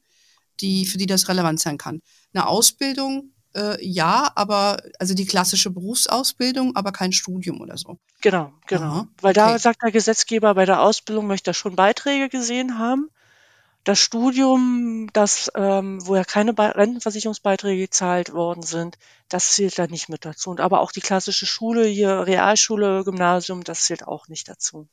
die, 0.60 0.86
für 0.86 0.98
die 0.98 1.06
das 1.06 1.28
relevant 1.28 1.60
sein 1.60 1.78
kann. 1.78 2.00
Eine 2.32 2.46
Ausbildung, 2.46 3.32
äh, 3.54 3.84
ja, 3.84 4.30
aber 4.34 4.80
also 4.98 5.14
die 5.14 5.26
klassische 5.26 5.70
Berufsausbildung, 5.70 6.76
aber 6.76 6.92
kein 6.92 7.12
Studium 7.12 7.60
oder 7.60 7.76
so. 7.76 7.98
Genau, 8.20 8.52
genau. 8.66 8.84
Aha, 8.84 9.08
Weil 9.20 9.32
okay. 9.32 9.40
da 9.40 9.58
sagt 9.58 9.82
der 9.82 9.90
Gesetzgeber, 9.90 10.54
bei 10.54 10.64
der 10.64 10.80
Ausbildung 10.80 11.26
möchte 11.26 11.50
er 11.50 11.54
schon 11.54 11.76
Beiträge 11.76 12.28
gesehen 12.28 12.78
haben. 12.78 13.10
Das 13.88 14.00
Studium, 14.00 15.08
das, 15.14 15.50
ähm, 15.54 16.06
wo 16.06 16.14
ja 16.14 16.22
keine 16.22 16.52
Be 16.52 16.74
Rentenversicherungsbeiträge 16.76 17.84
gezahlt 17.84 18.34
worden 18.34 18.62
sind, 18.62 18.98
das 19.30 19.54
zählt 19.54 19.78
da 19.78 19.86
nicht 19.86 20.10
mit 20.10 20.26
dazu. 20.26 20.50
Und 20.50 20.60
aber 20.60 20.82
auch 20.82 20.92
die 20.92 21.00
klassische 21.00 21.46
Schule 21.46 21.86
hier, 21.86 22.26
Realschule, 22.26 23.02
Gymnasium, 23.02 23.64
das 23.64 23.84
zählt 23.84 24.06
auch 24.06 24.28
nicht 24.28 24.46
dazu. 24.46 24.88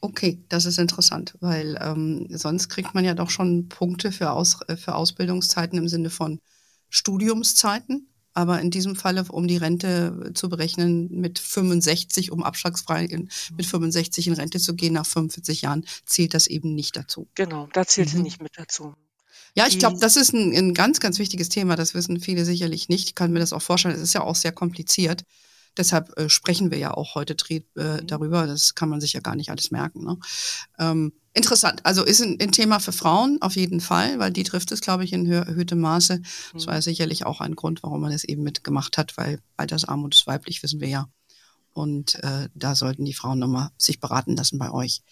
Okay, 0.00 0.44
das 0.48 0.64
ist 0.64 0.78
interessant, 0.78 1.34
weil 1.40 1.76
ähm, 1.82 2.28
sonst 2.30 2.68
kriegt 2.68 2.94
man 2.94 3.04
ja 3.04 3.14
doch 3.14 3.30
schon 3.30 3.68
Punkte 3.68 4.12
für, 4.12 4.30
Aus, 4.30 4.60
äh, 4.68 4.76
für 4.76 4.94
Ausbildungszeiten 4.94 5.76
im 5.76 5.88
Sinne 5.88 6.10
von 6.10 6.40
Studiumszeiten. 6.88 8.06
Aber 8.36 8.60
in 8.60 8.70
diesem 8.70 8.96
Falle, 8.96 9.24
um 9.30 9.48
die 9.48 9.56
Rente 9.56 10.30
zu 10.34 10.50
berechnen, 10.50 11.08
mit 11.10 11.38
65, 11.38 12.30
um 12.32 12.42
abschlagsfrei 12.42 13.06
in, 13.06 13.30
mit 13.56 13.64
65 13.64 14.26
in 14.26 14.34
Rente 14.34 14.60
zu 14.60 14.74
gehen, 14.74 14.92
nach 14.92 15.06
45 15.06 15.62
Jahren, 15.62 15.86
zählt 16.04 16.34
das 16.34 16.46
eben 16.46 16.74
nicht 16.74 16.96
dazu. 16.96 17.28
Genau, 17.34 17.66
da 17.72 17.86
zählt 17.86 18.12
mhm. 18.12 18.20
nicht 18.20 18.42
mit 18.42 18.52
dazu. 18.56 18.94
Ja, 19.54 19.66
ich 19.66 19.78
glaube, 19.78 19.96
das 20.00 20.18
ist 20.18 20.34
ein, 20.34 20.54
ein 20.54 20.74
ganz, 20.74 21.00
ganz 21.00 21.18
wichtiges 21.18 21.48
Thema. 21.48 21.76
Das 21.76 21.94
wissen 21.94 22.20
viele 22.20 22.44
sicherlich 22.44 22.90
nicht. 22.90 23.08
Ich 23.08 23.14
kann 23.14 23.32
mir 23.32 23.38
das 23.38 23.54
auch 23.54 23.62
vorstellen. 23.62 23.94
Es 23.94 24.02
ist 24.02 24.12
ja 24.12 24.20
auch 24.20 24.36
sehr 24.36 24.52
kompliziert. 24.52 25.24
Deshalb 25.78 26.12
äh, 26.18 26.28
sprechen 26.28 26.70
wir 26.70 26.76
ja 26.76 26.92
auch 26.92 27.14
heute 27.14 27.34
äh, 27.48 27.62
mhm. 27.74 28.06
darüber. 28.06 28.46
Das 28.46 28.74
kann 28.74 28.90
man 28.90 29.00
sich 29.00 29.14
ja 29.14 29.20
gar 29.20 29.34
nicht 29.34 29.48
alles 29.48 29.70
merken. 29.70 30.04
Ne? 30.04 30.18
Ähm, 30.78 31.14
interessant. 31.36 31.80
Also 31.84 32.04
ist 32.04 32.20
ein, 32.20 32.38
ein, 32.40 32.50
Thema 32.50 32.80
für 32.80 32.92
Frauen 32.92 33.40
auf 33.42 33.56
jeden 33.56 33.80
Fall, 33.80 34.18
weil 34.18 34.32
die 34.32 34.42
trifft 34.42 34.72
es, 34.72 34.80
glaube 34.80 35.04
ich, 35.04 35.12
in 35.12 35.30
erhöhtem 35.30 35.80
Maße. 35.80 36.20
Das 36.52 36.64
mhm. 36.64 36.66
war 36.66 36.74
ja 36.74 36.82
sicherlich 36.82 37.26
auch 37.26 37.40
ein 37.40 37.54
Grund, 37.54 37.82
warum 37.82 38.00
man 38.00 38.12
das 38.12 38.24
eben 38.24 38.42
mitgemacht 38.42 38.98
hat, 38.98 39.16
weil 39.16 39.40
Altersarmut 39.56 40.14
ist 40.14 40.26
weiblich, 40.26 40.62
wissen 40.62 40.80
wir 40.80 40.88
ja. 40.88 41.08
Und 41.72 42.16
äh, 42.24 42.48
da 42.54 42.74
sollten 42.74 43.04
die 43.04 43.12
Frauen 43.12 43.38
nochmal 43.38 43.70
sich 43.76 44.00
beraten 44.00 44.34
lassen 44.34 44.58
bei 44.58 44.70
euch. 44.70 45.02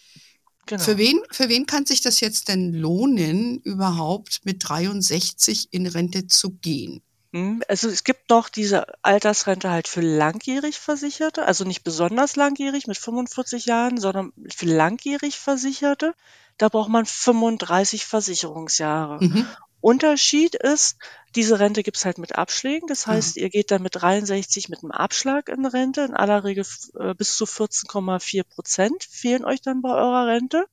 Genau. 0.65 0.81
Für 0.81 0.97
wen, 0.97 1.19
für 1.29 1.47
wen 1.47 1.67
kann 1.67 1.85
sich 1.85 2.01
das 2.01 2.19
jetzt 2.19 2.47
denn 2.47 2.73
lohnen, 2.73 3.59
überhaupt 3.59 4.41
mit 4.45 4.67
63 4.67 5.67
in 5.71 5.85
Rente 5.85 6.25
zu 6.25 6.51
gehen? 6.51 7.01
Hm, 7.35 7.61
also 7.67 7.89
es 7.89 8.05
gibt 8.05 8.29
noch 8.29 8.47
diese 8.47 8.85
Altersrente 9.03 9.69
halt 9.69 9.89
für 9.89 9.99
langjährig 9.99 10.79
Versicherte, 10.79 11.45
also 11.45 11.65
nicht 11.65 11.83
besonders 11.83 12.37
langjährig 12.37 12.87
mit 12.87 12.97
45 12.97 13.65
Jahren, 13.65 13.97
sondern 13.99 14.31
für 14.47 14.67
langjährig 14.67 15.37
Versicherte. 15.37 16.13
Da 16.57 16.69
braucht 16.69 16.87
man 16.87 17.05
35 17.05 18.05
Versicherungsjahre. 18.05 19.21
Mhm. 19.21 19.47
Unterschied 19.81 20.55
ist, 20.55 20.97
diese 21.35 21.59
Rente 21.59 21.83
gibt's 21.83 22.05
halt 22.05 22.19
mit 22.19 22.37
Abschlägen. 22.37 22.87
Das 22.87 23.05
heißt, 23.05 23.35
mhm. 23.35 23.43
ihr 23.43 23.49
geht 23.49 23.69
dann 23.69 23.83
mit 23.83 23.97
63 23.97 24.69
mit 24.69 24.81
einem 24.81 24.91
Abschlag 24.91 25.49
in 25.49 25.65
Rente. 25.65 26.05
In 26.05 26.13
aller 26.13 26.45
Regel 26.45 26.65
äh, 26.97 27.13
bis 27.15 27.35
zu 27.35 27.43
14,4 27.43 28.45
Prozent 28.45 29.03
fehlen 29.03 29.43
euch 29.43 29.59
dann 29.59 29.81
bei 29.81 29.89
eurer 29.89 30.27
Rente. 30.27 30.67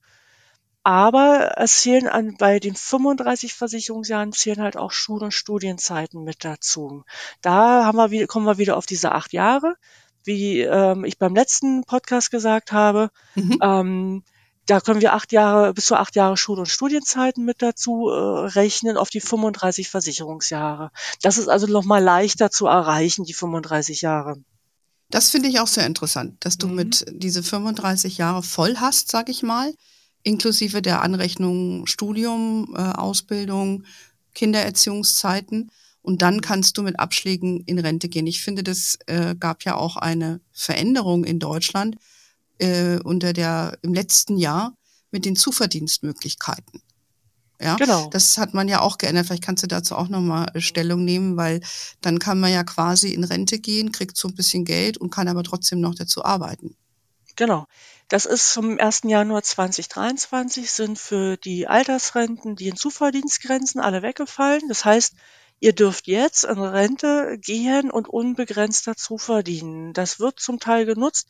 Aber 0.85 1.53
es 1.59 1.83
zählen 1.83 2.09
an, 2.09 2.37
bei 2.37 2.59
den 2.59 2.75
35 2.75 3.55
Versicherungsjahren 3.55 4.33
zählen 4.33 4.61
halt 4.61 4.77
auch 4.77 4.91
Schul- 4.91 5.23
und 5.23 5.33
Studienzeiten 5.33 6.25
mit 6.25 6.45
dazu. 6.45 7.05
Da 7.41 7.85
haben 7.85 8.11
wir, 8.11 8.27
kommen 8.27 8.47
wir 8.47 8.59
wieder 8.59 8.77
auf 8.77 8.87
diese 8.87 9.13
acht 9.13 9.33
Jahre. 9.33 9.77
Wie 10.25 10.61
ähm, 10.61 11.05
ich 11.05 11.19
beim 11.19 11.35
letzten 11.35 11.85
Podcast 11.85 12.31
gesagt 12.31 12.73
habe, 12.73 13.11
mhm. 13.35 13.59
ähm, 13.63 14.23
da 14.67 14.81
können 14.81 15.01
wir 15.01 15.13
acht 15.13 15.33
Jahre, 15.33 15.73
bis 15.73 15.87
zu 15.87 15.97
acht 15.97 16.17
Jahre 16.17 16.37
Schul- 16.37 16.59
und 16.59 16.69
Studienzeiten 16.69 17.45
mit 17.45 17.63
dazu 17.63 18.09
äh, 18.09 18.47
rechnen 18.47 18.97
auf 18.97 19.11
die 19.11 19.21
35 19.21 19.89
Versicherungsjahre. 19.89 20.91
Das 21.23 21.39
ist 21.39 21.49
also 21.49 21.67
nochmal 21.67 22.03
leichter 22.03 22.51
zu 22.51 22.67
erreichen, 22.67 23.25
die 23.25 23.35
35 23.35 24.03
Jahre. 24.03 24.37
Das 25.11 25.31
finde 25.31 25.49
ich 25.49 25.61
auch 25.61 25.67
sehr 25.67 25.87
interessant, 25.87 26.45
dass 26.45 26.59
du 26.59 26.69
mhm. 26.69 26.75
mit 26.75 27.05
diese 27.09 27.43
35 27.43 28.19
Jahre 28.19 28.43
voll 28.43 28.77
hast, 28.79 29.11
sag 29.11 29.29
ich 29.29 29.43
mal 29.43 29.73
inklusive 30.23 30.83
der 30.83 31.03
Anrechnung 31.03 31.87
Studium, 31.87 32.75
äh, 32.77 32.81
Ausbildung, 32.81 33.85
Kindererziehungszeiten. 34.35 35.71
Und 36.03 36.23
dann 36.23 36.41
kannst 36.41 36.77
du 36.79 36.83
mit 36.83 36.99
Abschlägen 36.99 37.61
in 37.61 37.79
Rente 37.79 38.09
gehen. 38.09 38.27
Ich 38.27 38.43
finde, 38.43 38.65
das 38.65 38.99
äh, 39.07 39.37
gab 39.39 39.63
ja 39.63 39.77
auch 39.77 39.97
eine 39.97 40.41
Veränderung 40.53 41.25
in 41.25 41.39
Deutschland 41.39 41.97
äh, 42.59 42.99
unter 42.99 43.33
der 43.33 43.79
im 43.83 43.95
letzten 43.95 44.37
Jahr 44.37 44.77
mit 45.13 45.25
den 45.25 45.37
Zuverdienstmöglichkeiten. 45.37 46.83
Ja, 47.61 47.77
genau. 47.77 48.09
Das 48.11 48.39
hat 48.39 48.55
man 48.55 48.67
ja 48.67 48.81
auch 48.81 48.99
geändert. 48.99 49.27
Vielleicht 49.27 49.45
kannst 49.45 49.63
du 49.63 49.69
dazu 49.69 49.95
auch 49.95 50.09
nochmal 50.09 50.51
äh, 50.55 50.61
Stellung 50.61 51.05
nehmen, 51.05 51.37
weil 51.37 51.61
dann 52.01 52.19
kann 52.19 52.41
man 52.41 52.53
ja 52.53 52.65
quasi 52.65 53.15
in 53.15 53.23
Rente 53.23 53.61
gehen, 53.61 53.93
kriegt 53.93 54.17
so 54.17 54.27
ein 54.27 54.35
bisschen 54.35 54.65
Geld 54.65 54.99
und 54.99 55.11
kann 55.11 55.29
aber 55.29 55.45
trotzdem 55.45 55.81
noch 55.81 55.95
dazu 55.95 56.25
arbeiten. 56.25 56.75
Genau. 57.37 57.67
Das 58.09 58.27
ist 58.27 58.53
zum 58.53 58.79
1. 58.79 59.03
Januar 59.05 59.43
2023 59.43 60.71
sind 60.71 60.99
für 60.99 61.37
die 61.37 61.67
Altersrenten 61.67 62.57
die 62.57 62.67
Hinzuverdienstgrenzen 62.67 63.81
alle 63.81 64.03
weggefallen. 64.03 64.69
Das 64.69 64.85
heißt, 64.85 65.15
ihr 65.61 65.73
dürft 65.73 66.07
jetzt 66.09 66.45
in 66.45 66.59
Rente 66.59 67.39
gehen 67.39 67.91
und 67.91 68.09
unbegrenzt 68.09 68.87
dazu 68.87 69.17
verdienen. 69.17 69.93
Das 69.93 70.21
wird 70.21 70.41
zum 70.41 70.61
Teil 70.61 70.85
genutzt, 70.85 71.29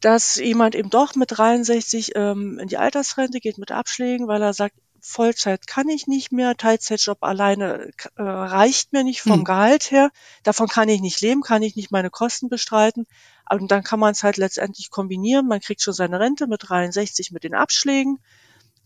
dass 0.00 0.36
jemand 0.36 0.74
eben 0.74 0.90
doch 0.90 1.14
mit 1.14 1.36
63 1.36 2.12
ähm, 2.14 2.58
in 2.58 2.68
die 2.68 2.78
Altersrente 2.78 3.40
geht 3.40 3.58
mit 3.58 3.72
Abschlägen, 3.72 4.28
weil 4.28 4.42
er 4.42 4.54
sagt, 4.54 4.76
Vollzeit 5.00 5.66
kann 5.66 5.88
ich 5.90 6.06
nicht 6.06 6.32
mehr, 6.32 6.56
Teilzeitjob 6.56 7.22
alleine 7.22 7.90
äh, 8.16 8.22
reicht 8.22 8.94
mir 8.94 9.04
nicht 9.04 9.20
vom 9.20 9.38
hm. 9.38 9.44
Gehalt 9.44 9.90
her, 9.90 10.10
davon 10.42 10.66
kann 10.66 10.88
ich 10.88 11.02
nicht 11.02 11.20
leben, 11.20 11.42
kann 11.42 11.62
ich 11.62 11.76
nicht 11.76 11.90
meine 11.90 12.08
Kosten 12.08 12.48
bestreiten. 12.48 13.06
Und 13.50 13.70
dann 13.70 13.82
kann 13.82 14.00
man 14.00 14.12
es 14.12 14.22
halt 14.22 14.36
letztendlich 14.36 14.90
kombinieren. 14.90 15.46
Man 15.46 15.60
kriegt 15.60 15.82
schon 15.82 15.94
seine 15.94 16.20
Rente 16.20 16.46
mit 16.46 16.68
63 16.68 17.30
mit 17.30 17.44
den 17.44 17.54
Abschlägen, 17.54 18.18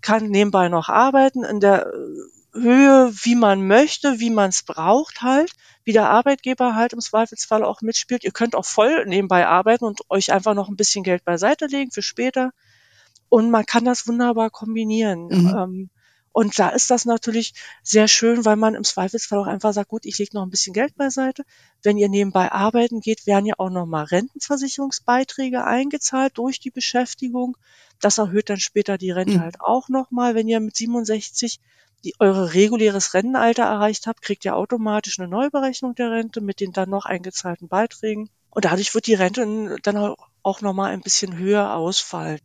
kann 0.01 0.29
nebenbei 0.29 0.69
noch 0.69 0.89
arbeiten 0.89 1.45
in 1.45 1.61
der 1.61 1.87
äh, 1.87 2.61
Höhe, 2.61 3.13
wie 3.23 3.35
man 3.35 3.67
möchte, 3.67 4.21
wie 4.21 4.31
man 4.31 4.51
es 4.51 4.63
braucht 4.63 5.23
halt, 5.23 5.53
wie 5.85 5.93
der 5.93 6.11
Arbeitgeber 6.11 6.75
halt 6.75 6.93
im 6.93 7.01
Zweifelsfall 7.01 7.63
auch 7.63 7.83
mitspielt. 7.83 8.25
Ihr 8.25 8.33
könnt 8.33 8.57
auch 8.57 8.65
voll 8.65 9.07
nebenbei 9.07 9.47
arbeiten 9.47 9.85
und 9.85 10.01
euch 10.09 10.33
einfach 10.33 10.55
noch 10.55 10.69
ein 10.69 10.77
bisschen 10.77 11.05
Geld 11.05 11.25
beiseite 11.25 11.67
legen 11.67 11.91
für 11.91 12.03
später. 12.03 12.53
Und 13.29 13.51
man 13.51 13.67
kann 13.67 13.85
das 13.85 14.09
wunderbar 14.09 14.51
kombinieren. 14.51 15.27
Mhm. 15.27 15.57
Ähm, 15.57 15.91
und 16.39 16.57
da 16.57 16.69
ist 16.69 16.89
das 16.93 17.05
natürlich 17.05 17.53
sehr 17.83 18.07
schön, 18.07 18.45
weil 18.45 18.55
man 18.55 18.77
im 18.77 18.85
Zweifelsfall 18.85 19.41
auch 19.41 19.49
einfach 19.49 19.73
sagt, 19.73 19.89
gut, 19.89 20.07
ich 20.07 20.19
lege 20.19 20.37
noch 20.37 20.45
ein 20.45 20.51
bisschen 20.51 20.73
Geld 20.73 20.95
beiseite. 20.95 21.43
Wenn 21.83 21.99
ihr 21.99 22.09
nebenbei 22.09 22.53
arbeiten 22.53 23.01
geht, 23.01 23.27
werden 23.27 23.45
ja 23.45 23.57
auch 23.59 23.71
nochmal 23.71 24.05
Rentenversicherungsbeiträge 24.05 25.65
eingezahlt 25.65 26.39
durch 26.39 26.61
die 26.61 26.71
Beschäftigung. 26.71 27.57
Das 28.01 28.19
erhöht 28.19 28.51
dann 28.51 28.61
später 28.61 28.99
die 28.99 29.11
Rente 29.11 29.39
mhm. 29.39 29.41
halt 29.41 29.61
auch 29.61 29.89
nochmal. 29.89 30.37
Wenn 30.37 30.47
ihr 30.47 30.61
mit 30.61 30.77
67 30.77 31.59
die, 32.05 32.15
eure 32.21 32.55
reguläres 32.55 33.15
Rentenalter 33.15 33.65
erreicht 33.65 34.07
habt, 34.07 34.23
kriegt 34.23 34.45
ihr 34.45 34.55
automatisch 34.55 35.19
eine 35.19 35.27
Neuberechnung 35.27 35.97
der 35.97 36.13
Rente 36.13 36.41
mit 36.41 36.61
den 36.61 36.71
dann 36.71 36.89
noch 36.89 37.05
eingezahlten 37.05 37.67
Beiträgen. 37.67 38.31
Und 38.51 38.65
dadurch 38.65 38.95
wird 38.95 39.09
die 39.09 39.15
Rente 39.15 39.77
dann 39.83 40.15
auch 40.45 40.61
nochmal 40.61 40.93
ein 40.93 41.01
bisschen 41.01 41.37
höher 41.37 41.75
ausfallen. 41.75 42.39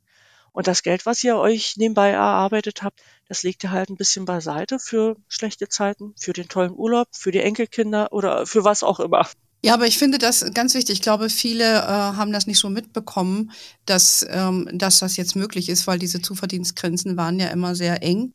Und 0.53 0.67
das 0.67 0.83
Geld, 0.83 1.05
was 1.07 1.23
ihr 1.23 1.35
euch 1.35 1.77
nebenbei 1.77 2.11
erarbeitet 2.11 2.83
habt, 2.83 3.01
das 3.27 3.41
legt 3.41 3.63
ihr 3.63 3.71
halt 3.71 3.89
ein 3.89 3.97
bisschen 3.97 4.25
beiseite 4.25 4.77
für 4.77 5.17
schlechte 5.27 5.67
Zeiten, 5.67 6.13
für 6.15 6.31
den 6.31 6.47
tollen 6.47 6.73
Urlaub, 6.73 7.07
für 7.11 7.31
die 7.31 7.39
Enkelkinder 7.39 8.13
oder 8.13 8.45
für 8.45 8.63
was 8.63 8.83
auch 8.83 8.99
immer. 8.99 9.27
Ja, 9.63 9.73
aber 9.73 9.87
ich 9.87 9.97
finde 9.97 10.19
das 10.19 10.45
ganz 10.53 10.75
wichtig. 10.75 10.97
Ich 10.97 11.01
glaube, 11.01 11.29
viele 11.29 11.63
äh, 11.63 11.87
haben 11.87 12.31
das 12.31 12.45
nicht 12.45 12.59
so 12.59 12.69
mitbekommen, 12.69 13.51
dass, 13.85 14.25
ähm, 14.29 14.69
dass 14.73 14.99
das 14.99 15.17
jetzt 15.17 15.35
möglich 15.35 15.69
ist, 15.69 15.87
weil 15.87 15.97
diese 15.97 16.21
Zuverdienstgrenzen 16.21 17.17
waren 17.17 17.39
ja 17.39 17.47
immer 17.47 17.73
sehr 17.73 18.03
eng. 18.03 18.33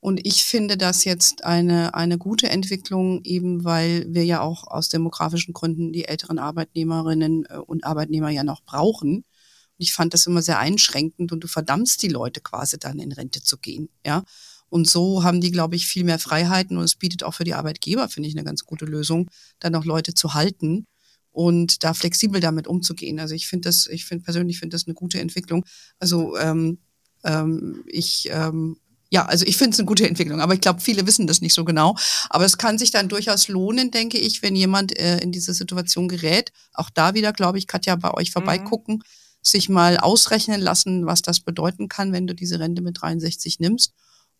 Und 0.00 0.26
ich 0.26 0.44
finde 0.44 0.76
das 0.76 1.04
jetzt 1.04 1.44
eine, 1.44 1.94
eine 1.94 2.18
gute 2.18 2.50
Entwicklung, 2.50 3.20
eben 3.22 3.64
weil 3.64 4.06
wir 4.08 4.24
ja 4.24 4.40
auch 4.40 4.66
aus 4.66 4.88
demografischen 4.88 5.54
Gründen 5.54 5.92
die 5.92 6.06
älteren 6.06 6.40
Arbeitnehmerinnen 6.40 7.46
äh, 7.48 7.58
und 7.58 7.84
Arbeitnehmer 7.84 8.30
ja 8.30 8.42
noch 8.42 8.64
brauchen 8.64 9.24
ich 9.82 9.92
fand 9.92 10.14
das 10.14 10.26
immer 10.26 10.42
sehr 10.42 10.58
einschränkend 10.58 11.32
und 11.32 11.40
du 11.40 11.48
verdammst 11.48 12.02
die 12.02 12.08
Leute 12.08 12.40
quasi 12.40 12.78
dann 12.78 12.98
in 12.98 13.12
Rente 13.12 13.42
zu 13.42 13.58
gehen, 13.58 13.88
ja. 14.06 14.24
Und 14.68 14.88
so 14.88 15.22
haben 15.22 15.42
die, 15.42 15.50
glaube 15.50 15.76
ich, 15.76 15.86
viel 15.86 16.02
mehr 16.02 16.18
Freiheiten 16.18 16.78
und 16.78 16.84
es 16.84 16.94
bietet 16.94 17.24
auch 17.24 17.34
für 17.34 17.44
die 17.44 17.52
Arbeitgeber, 17.52 18.08
finde 18.08 18.30
ich, 18.30 18.34
eine 18.34 18.44
ganz 18.44 18.64
gute 18.64 18.86
Lösung, 18.86 19.30
dann 19.58 19.74
auch 19.74 19.84
Leute 19.84 20.14
zu 20.14 20.32
halten 20.32 20.86
und 21.30 21.84
da 21.84 21.92
flexibel 21.92 22.40
damit 22.40 22.66
umzugehen. 22.66 23.20
Also 23.20 23.34
ich 23.34 23.48
finde 23.48 23.68
das, 23.68 23.86
ich 23.86 24.06
finde 24.06 24.24
persönlich 24.24 24.58
finde 24.58 24.74
das 24.74 24.86
eine 24.86 24.94
gute 24.94 25.20
Entwicklung. 25.20 25.66
Also 25.98 26.38
ähm, 26.38 26.78
ähm, 27.22 27.84
ich 27.86 28.30
ähm, 28.30 28.78
ja, 29.10 29.26
also 29.26 29.44
ich 29.44 29.58
finde 29.58 29.74
es 29.74 29.78
eine 29.78 29.84
gute 29.84 30.08
Entwicklung, 30.08 30.40
aber 30.40 30.54
ich 30.54 30.62
glaube, 30.62 30.80
viele 30.80 31.06
wissen 31.06 31.26
das 31.26 31.42
nicht 31.42 31.52
so 31.52 31.66
genau. 31.66 31.94
Aber 32.30 32.46
es 32.46 32.56
kann 32.56 32.78
sich 32.78 32.90
dann 32.90 33.10
durchaus 33.10 33.48
lohnen, 33.48 33.90
denke 33.90 34.16
ich, 34.16 34.40
wenn 34.40 34.56
jemand 34.56 34.98
äh, 34.98 35.18
in 35.18 35.32
diese 35.32 35.52
Situation 35.52 36.08
gerät. 36.08 36.50
Auch 36.72 36.88
da 36.88 37.12
wieder, 37.12 37.34
glaube 37.34 37.58
ich, 37.58 37.66
Katja, 37.66 37.94
bei 37.96 38.14
euch 38.14 38.30
mhm. 38.30 38.32
vorbeigucken. 38.32 38.94
Mhm 38.94 39.02
sich 39.42 39.68
mal 39.68 39.98
ausrechnen 39.98 40.60
lassen, 40.60 41.06
was 41.06 41.20
das 41.22 41.40
bedeuten 41.40 41.88
kann, 41.88 42.12
wenn 42.12 42.26
du 42.26 42.34
diese 42.34 42.60
Rente 42.60 42.80
mit 42.80 43.02
63 43.02 43.60
nimmst. 43.60 43.92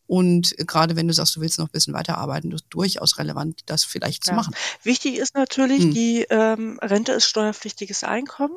Und 0.06 0.54
gerade 0.59 0.97
wenn 0.97 1.09
du 1.09 1.14
sagst, 1.14 1.37
du 1.37 1.40
willst 1.40 1.59
noch 1.59 1.68
ein 1.68 1.73
bisschen 1.73 1.94
weiterarbeiten, 1.94 2.52
ist 2.52 2.66
durchaus 2.71 3.18
relevant, 3.18 3.61
das 3.66 3.85
vielleicht 3.85 4.26
ja. 4.26 4.30
zu 4.30 4.37
machen. 4.37 4.54
Wichtig 4.82 5.16
ist 5.16 5.35
natürlich, 5.35 5.85
hm. 5.85 5.94
die 5.94 6.26
ähm, 6.28 6.78
Rente 6.80 7.12
ist 7.12 7.26
steuerpflichtiges 7.26 8.04
Einkommen. 8.04 8.56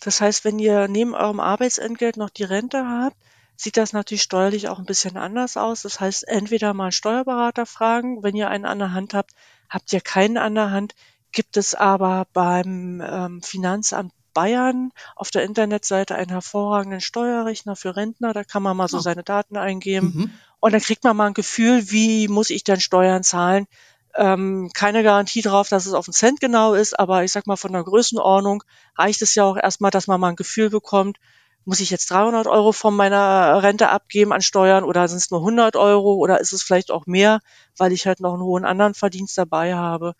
Das 0.00 0.20
heißt, 0.20 0.44
wenn 0.44 0.58
ihr 0.58 0.88
neben 0.88 1.14
eurem 1.14 1.40
Arbeitsentgelt 1.40 2.16
noch 2.16 2.30
die 2.30 2.44
Rente 2.44 2.86
habt, 2.86 3.16
sieht 3.56 3.76
das 3.76 3.92
natürlich 3.92 4.22
steuerlich 4.22 4.68
auch 4.68 4.78
ein 4.78 4.84
bisschen 4.84 5.16
anders 5.16 5.56
aus. 5.56 5.82
Das 5.82 5.98
heißt, 5.98 6.28
entweder 6.28 6.74
mal 6.74 6.84
einen 6.84 6.92
Steuerberater 6.92 7.66
fragen, 7.66 8.22
wenn 8.22 8.36
ihr 8.36 8.48
einen 8.48 8.64
an 8.64 8.78
der 8.78 8.92
Hand 8.92 9.14
habt, 9.14 9.32
habt 9.68 9.92
ihr 9.92 10.00
keinen 10.00 10.38
an 10.38 10.54
der 10.54 10.70
Hand, 10.70 10.94
gibt 11.32 11.56
es 11.56 11.74
aber 11.74 12.26
beim 12.32 13.02
ähm, 13.04 13.42
Finanzamt 13.42 14.12
Bayern 14.38 14.92
auf 15.16 15.32
der 15.32 15.42
Internetseite 15.42 16.14
einen 16.14 16.30
hervorragenden 16.30 17.00
Steuerrechner 17.00 17.74
für 17.74 17.96
Rentner. 17.96 18.32
Da 18.32 18.44
kann 18.44 18.62
man 18.62 18.76
mal 18.76 18.86
so 18.86 18.98
oh. 18.98 19.00
seine 19.00 19.24
Daten 19.24 19.56
eingeben. 19.56 20.12
Mhm. 20.14 20.30
Und 20.60 20.72
dann 20.72 20.80
kriegt 20.80 21.02
man 21.02 21.16
mal 21.16 21.26
ein 21.26 21.34
Gefühl, 21.34 21.90
wie 21.90 22.28
muss 22.28 22.50
ich 22.50 22.62
denn 22.62 22.80
Steuern 22.80 23.24
zahlen, 23.24 23.66
Ähm, 24.14 24.70
keine 24.74 25.02
Garantie 25.02 25.42
darauf, 25.42 25.68
dass 25.68 25.86
es 25.86 25.92
auf 25.92 26.06
einen 26.08 26.14
Cent 26.14 26.40
genau 26.40 26.74
ist, 26.74 26.98
aber 26.98 27.24
ich 27.24 27.32
sag 27.32 27.46
mal, 27.46 27.56
von 27.56 27.72
der 27.72 27.82
Größenordnung 27.82 28.62
reicht 28.96 29.22
es 29.22 29.34
ja 29.34 29.44
auch 29.44 29.56
erstmal, 29.56 29.90
dass 29.90 30.06
man 30.06 30.20
mal 30.20 30.30
ein 30.30 30.36
Gefühl 30.36 30.70
bekommt, 30.70 31.18
muss 31.64 31.80
ich 31.80 31.90
jetzt 31.90 32.10
300 32.10 32.46
Euro 32.46 32.72
von 32.72 32.94
meiner 32.94 33.62
Rente 33.62 33.90
abgeben 33.90 34.32
an 34.32 34.40
Steuern 34.40 34.84
oder 34.84 35.06
sind 35.08 35.18
es 35.18 35.30
nur 35.30 35.40
100 35.40 35.76
Euro 35.76 36.14
oder 36.14 36.40
ist 36.40 36.52
es 36.52 36.62
vielleicht 36.62 36.90
auch 36.90 37.06
mehr, 37.06 37.40
weil 37.76 37.92
ich 37.92 38.06
halt 38.06 38.20
noch 38.20 38.34
einen 38.34 38.42
hohen 38.42 38.64
anderen 38.64 38.94
Verdienst 38.94 39.36
dabei 39.36 39.74
habe. 39.74 40.14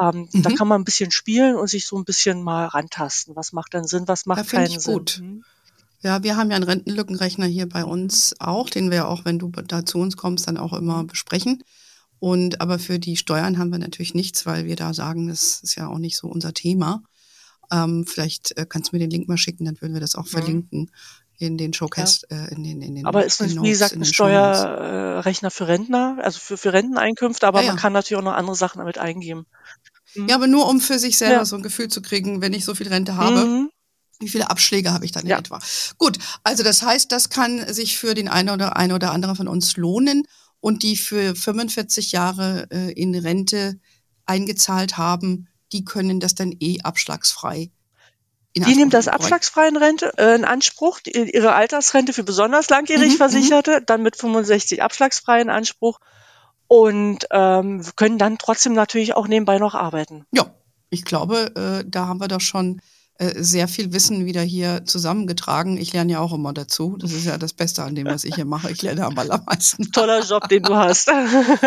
Ähm, 0.00 0.28
mhm. 0.32 0.42
Da 0.42 0.50
kann 0.50 0.68
man 0.68 0.80
ein 0.80 0.84
bisschen 0.84 1.10
spielen 1.10 1.56
und 1.56 1.68
sich 1.68 1.86
so 1.86 1.98
ein 1.98 2.04
bisschen 2.04 2.42
mal 2.42 2.66
rantasten. 2.66 3.36
Was 3.36 3.52
macht 3.52 3.74
denn 3.74 3.84
Sinn, 3.84 4.08
was 4.08 4.26
macht 4.26 4.48
keinen 4.48 4.80
Sinn? 4.80 4.94
Gut. 4.94 5.20
Mhm. 5.22 5.44
Ja, 6.02 6.22
wir 6.22 6.36
haben 6.36 6.50
ja 6.50 6.56
einen 6.56 6.64
Rentenlückenrechner 6.64 7.46
hier 7.46 7.68
bei 7.68 7.84
uns 7.84 8.34
auch, 8.38 8.70
den 8.70 8.90
wir 8.90 9.08
auch, 9.08 9.26
wenn 9.26 9.38
du 9.38 9.50
da 9.50 9.84
zu 9.84 9.98
uns 9.98 10.16
kommst, 10.16 10.48
dann 10.48 10.56
auch 10.56 10.72
immer 10.72 11.04
besprechen. 11.04 11.62
Und 12.18 12.60
aber 12.60 12.78
für 12.78 12.98
die 12.98 13.16
Steuern 13.16 13.58
haben 13.58 13.70
wir 13.70 13.78
natürlich 13.78 14.14
nichts, 14.14 14.46
weil 14.46 14.64
wir 14.64 14.76
da 14.76 14.94
sagen, 14.94 15.28
das 15.28 15.60
ist 15.62 15.74
ja 15.74 15.88
auch 15.88 15.98
nicht 15.98 16.16
so 16.16 16.28
unser 16.28 16.54
Thema. 16.54 17.02
Ähm, 17.70 18.06
vielleicht 18.06 18.56
äh, 18.56 18.66
kannst 18.66 18.92
du 18.92 18.96
mir 18.96 19.00
den 19.00 19.10
Link 19.10 19.28
mal 19.28 19.36
schicken, 19.36 19.64
dann 19.64 19.80
würden 19.80 19.92
wir 19.92 20.00
das 20.00 20.14
auch 20.14 20.24
mhm. 20.24 20.30
verlinken 20.30 20.90
in 21.40 21.56
den 21.56 21.72
Showcase, 21.72 22.26
ja. 22.30 22.44
äh, 22.44 22.54
in 22.54 22.62
den, 22.62 22.82
in 22.82 22.94
den 22.96 23.06
Aber 23.06 23.24
ist 23.24 23.40
nicht, 23.40 23.60
wie 23.62 23.70
gesagt, 23.70 23.94
ein 23.94 24.04
Steuerrechner 24.04 25.50
für 25.50 25.68
Rentner, 25.68 26.18
also 26.22 26.38
für, 26.38 26.58
für 26.58 26.74
Renteneinkünfte, 26.74 27.46
aber 27.46 27.60
ja, 27.60 27.66
ja. 27.66 27.72
man 27.72 27.80
kann 27.80 27.94
natürlich 27.94 28.20
auch 28.20 28.24
noch 28.24 28.34
andere 28.34 28.56
Sachen 28.56 28.78
damit 28.78 28.98
eingeben. 28.98 29.46
Mhm. 30.14 30.28
Ja, 30.28 30.34
aber 30.36 30.46
nur 30.46 30.68
um 30.68 30.80
für 30.80 30.98
sich 30.98 31.18
selber 31.18 31.44
so 31.44 31.56
ein 31.56 31.62
Gefühl 31.62 31.88
zu 31.88 32.02
kriegen, 32.02 32.40
wenn 32.40 32.52
ich 32.52 32.64
so 32.64 32.74
viel 32.74 32.88
Rente 32.88 33.16
habe. 33.16 33.44
Mhm. 33.44 33.70
Wie 34.18 34.28
viele 34.28 34.50
Abschläge 34.50 34.92
habe 34.92 35.04
ich 35.06 35.12
dann 35.12 35.24
in 35.24 35.30
etwa? 35.30 35.60
Gut, 35.96 36.18
also 36.44 36.62
das 36.62 36.82
heißt, 36.82 37.10
das 37.10 37.30
kann 37.30 37.72
sich 37.72 37.96
für 37.96 38.14
den 38.14 38.28
einen 38.28 38.50
oder 38.50 38.76
eine 38.76 38.94
oder 38.94 39.12
andere 39.12 39.34
von 39.34 39.48
uns 39.48 39.76
lohnen 39.76 40.24
und 40.60 40.82
die 40.82 40.96
für 40.96 41.34
45 41.34 42.12
Jahre 42.12 42.66
äh, 42.70 42.92
in 42.92 43.14
Rente 43.14 43.80
eingezahlt 44.26 44.98
haben, 44.98 45.48
die 45.72 45.86
können 45.86 46.20
das 46.20 46.34
dann 46.34 46.54
eh 46.60 46.80
abschlagsfrei 46.82 47.70
die 48.56 48.74
nimmt 48.74 48.94
das 48.94 49.06
abschlagsfrei 49.06 49.68
in, 49.68 49.76
Rente, 49.76 50.12
äh, 50.18 50.34
in 50.34 50.44
Anspruch, 50.44 51.00
die, 51.00 51.12
ihre 51.12 51.52
Altersrente 51.52 52.12
für 52.12 52.24
besonders 52.24 52.68
langjährig 52.68 53.08
mhm, 53.08 53.14
mhm, 53.14 53.18
Versicherte, 53.18 53.82
dann 53.84 54.02
mit 54.02 54.16
65 54.16 54.82
abschlagsfrei 54.82 55.40
in 55.40 55.50
Anspruch 55.50 56.00
und 56.70 57.26
ähm, 57.32 57.82
können 57.96 58.16
dann 58.16 58.38
trotzdem 58.38 58.74
natürlich 58.74 59.16
auch 59.16 59.26
nebenbei 59.26 59.58
noch 59.58 59.74
arbeiten. 59.74 60.24
Ja, 60.30 60.54
ich 60.88 61.04
glaube, 61.04 61.52
äh, 61.56 61.84
da 61.84 62.06
haben 62.06 62.20
wir 62.20 62.28
doch 62.28 62.40
schon 62.40 62.80
äh, 63.18 63.42
sehr 63.42 63.66
viel 63.66 63.92
Wissen 63.92 64.24
wieder 64.24 64.42
hier 64.42 64.84
zusammengetragen. 64.84 65.76
Ich 65.78 65.92
lerne 65.92 66.12
ja 66.12 66.20
auch 66.20 66.32
immer 66.32 66.52
dazu. 66.52 66.96
Das 66.96 67.10
ist 67.10 67.24
ja 67.24 67.38
das 67.38 67.54
Beste 67.54 67.82
an 67.82 67.96
dem, 67.96 68.06
was 68.06 68.22
ich 68.22 68.36
hier 68.36 68.44
mache. 68.44 68.70
Ich 68.70 68.82
lerne 68.82 69.04
am 69.04 69.18
allermeisten. 69.18 69.90
Toller 69.92 70.24
Job, 70.24 70.48
den 70.48 70.62
du 70.62 70.76
hast. 70.76 71.10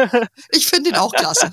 ich 0.51 0.67
finde 0.67 0.91
ihn 0.91 0.95
auch 0.95 1.11
klasse. 1.11 1.51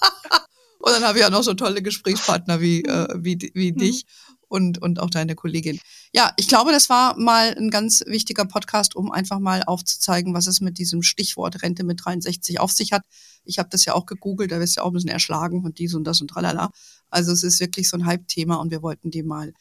Und 0.78 0.92
dann 0.92 1.04
habe 1.04 1.18
ich 1.18 1.24
ja 1.24 1.28
noch 1.28 1.42
so 1.42 1.52
tolle 1.52 1.82
Gesprächspartner 1.82 2.62
wie, 2.62 2.86
äh, 2.86 3.08
wie, 3.18 3.52
wie 3.52 3.72
mhm. 3.72 3.76
dich 3.76 4.06
und, 4.52 4.76
und 4.82 5.00
auch 5.00 5.08
deine 5.08 5.34
Kollegin. 5.34 5.80
Ja, 6.12 6.32
ich 6.36 6.46
glaube, 6.46 6.72
das 6.72 6.90
war 6.90 7.18
mal 7.18 7.56
ein 7.56 7.70
ganz 7.70 8.04
wichtiger 8.06 8.44
Podcast, 8.44 8.94
um 8.94 9.10
einfach 9.10 9.38
mal 9.38 9.62
aufzuzeigen, 9.62 10.34
was 10.34 10.46
es 10.46 10.60
mit 10.60 10.76
diesem 10.76 11.02
Stichwort 11.02 11.62
Rente 11.62 11.84
mit 11.84 12.04
63 12.04 12.60
auf 12.60 12.70
sich 12.70 12.92
hat. 12.92 13.02
Ich 13.44 13.58
habe 13.58 13.70
das 13.70 13.86
ja 13.86 13.94
auch 13.94 14.04
gegoogelt, 14.04 14.52
da 14.52 14.60
wirst 14.60 14.76
du 14.76 14.80
ja 14.80 14.84
auch 14.84 14.90
ein 14.90 14.92
bisschen 14.92 15.08
erschlagen 15.08 15.64
und 15.64 15.78
dies 15.78 15.94
und 15.94 16.04
das 16.04 16.20
und 16.20 16.28
tralala. 16.28 16.70
Also 17.08 17.32
es 17.32 17.42
ist 17.42 17.60
wirklich 17.60 17.88
so 17.88 17.96
ein 17.96 18.04
Hype-Thema 18.04 18.56
und 18.56 18.70
wir 18.70 18.82
wollten 18.82 19.10
dem 19.10 19.26
mal 19.26 19.54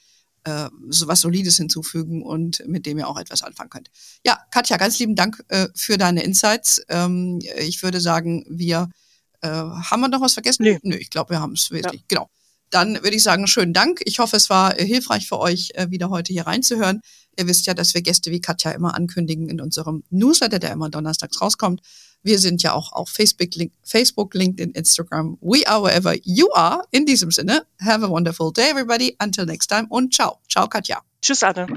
äh, 0.44 0.70
so 0.90 1.08
was 1.08 1.22
Solides 1.22 1.56
hinzufügen 1.56 2.22
und 2.22 2.62
mit 2.68 2.86
dem 2.86 2.98
ihr 2.98 3.08
auch 3.08 3.18
etwas 3.18 3.44
anfangen 3.44 3.70
könnt. 3.70 3.90
Ja, 4.26 4.40
Katja, 4.52 4.76
ganz 4.76 5.00
lieben 5.00 5.16
Dank 5.16 5.42
äh, 5.48 5.70
für 5.74 5.98
deine 5.98 6.24
Insights. 6.24 6.82
Ähm, 6.90 7.40
ich 7.60 7.82
würde 7.82 8.02
sagen, 8.02 8.46
wir 8.50 8.90
äh, 9.40 9.48
haben 9.48 10.02
wir 10.02 10.10
noch 10.10 10.20
was 10.20 10.34
vergessen? 10.34 10.64
Nee. 10.64 10.80
Nö, 10.84 10.98
ich 10.98 11.10
glaube, 11.10 11.30
wir 11.30 11.40
haben 11.40 11.54
es 11.54 11.72
wirklich. 11.72 12.02
Ja. 12.02 12.06
Genau. 12.10 12.30
Dann 12.72 12.96
würde 12.96 13.16
ich 13.16 13.24
sagen, 13.24 13.48
schönen 13.48 13.74
Dank. 13.74 14.02
Ich 14.06 14.20
hoffe, 14.20 14.38
es 14.38 14.50
war 14.50 14.80
äh, 14.80 14.86
hilfreich 14.86 15.28
für 15.28 15.40
euch, 15.40 15.72
äh, 15.76 15.90
wieder 15.92 16.10
heute 16.10 16.34
hier 16.34 16.48
reinzuhören. 16.48 17.02
Ihr 17.38 17.48
wisst 17.48 17.68
ja, 17.68 17.74
dass 17.74 17.94
wir 17.94 18.02
Gäste 18.02 18.32
wie 18.32 18.42
Katja 18.42 18.72
immer 18.72 18.96
ankündigen 18.96 19.50
in 19.50 19.62
unserem 19.62 20.04
Newsletter, 20.10 20.60
der 20.60 20.72
immer 20.72 20.90
donnerstags 20.90 21.40
rauskommt. 21.42 21.82
Wir 22.24 22.40
sind 22.40 22.64
ja 22.64 22.74
auch 22.74 22.92
auf 22.92 23.10
Facebook, 23.10 23.56
Link, 23.56 23.74
Facebook, 23.84 24.34
LinkedIn, 24.34 24.72
Instagram. 24.72 25.38
We 25.42 25.68
are 25.68 25.84
wherever 25.84 26.16
you 26.24 26.52
are. 26.54 26.84
In 26.92 27.06
diesem 27.06 27.32
Sinne, 27.32 27.66
have 27.80 28.06
a 28.06 28.10
wonderful 28.10 28.52
day, 28.54 28.70
everybody. 28.70 29.16
Until 29.20 29.46
next 29.46 29.68
time 29.68 29.88
und 29.90 30.14
ciao. 30.14 30.40
Ciao, 30.50 30.68
Katja. 30.68 31.02
Tschüss, 31.22 31.44
Anne. 31.44 31.68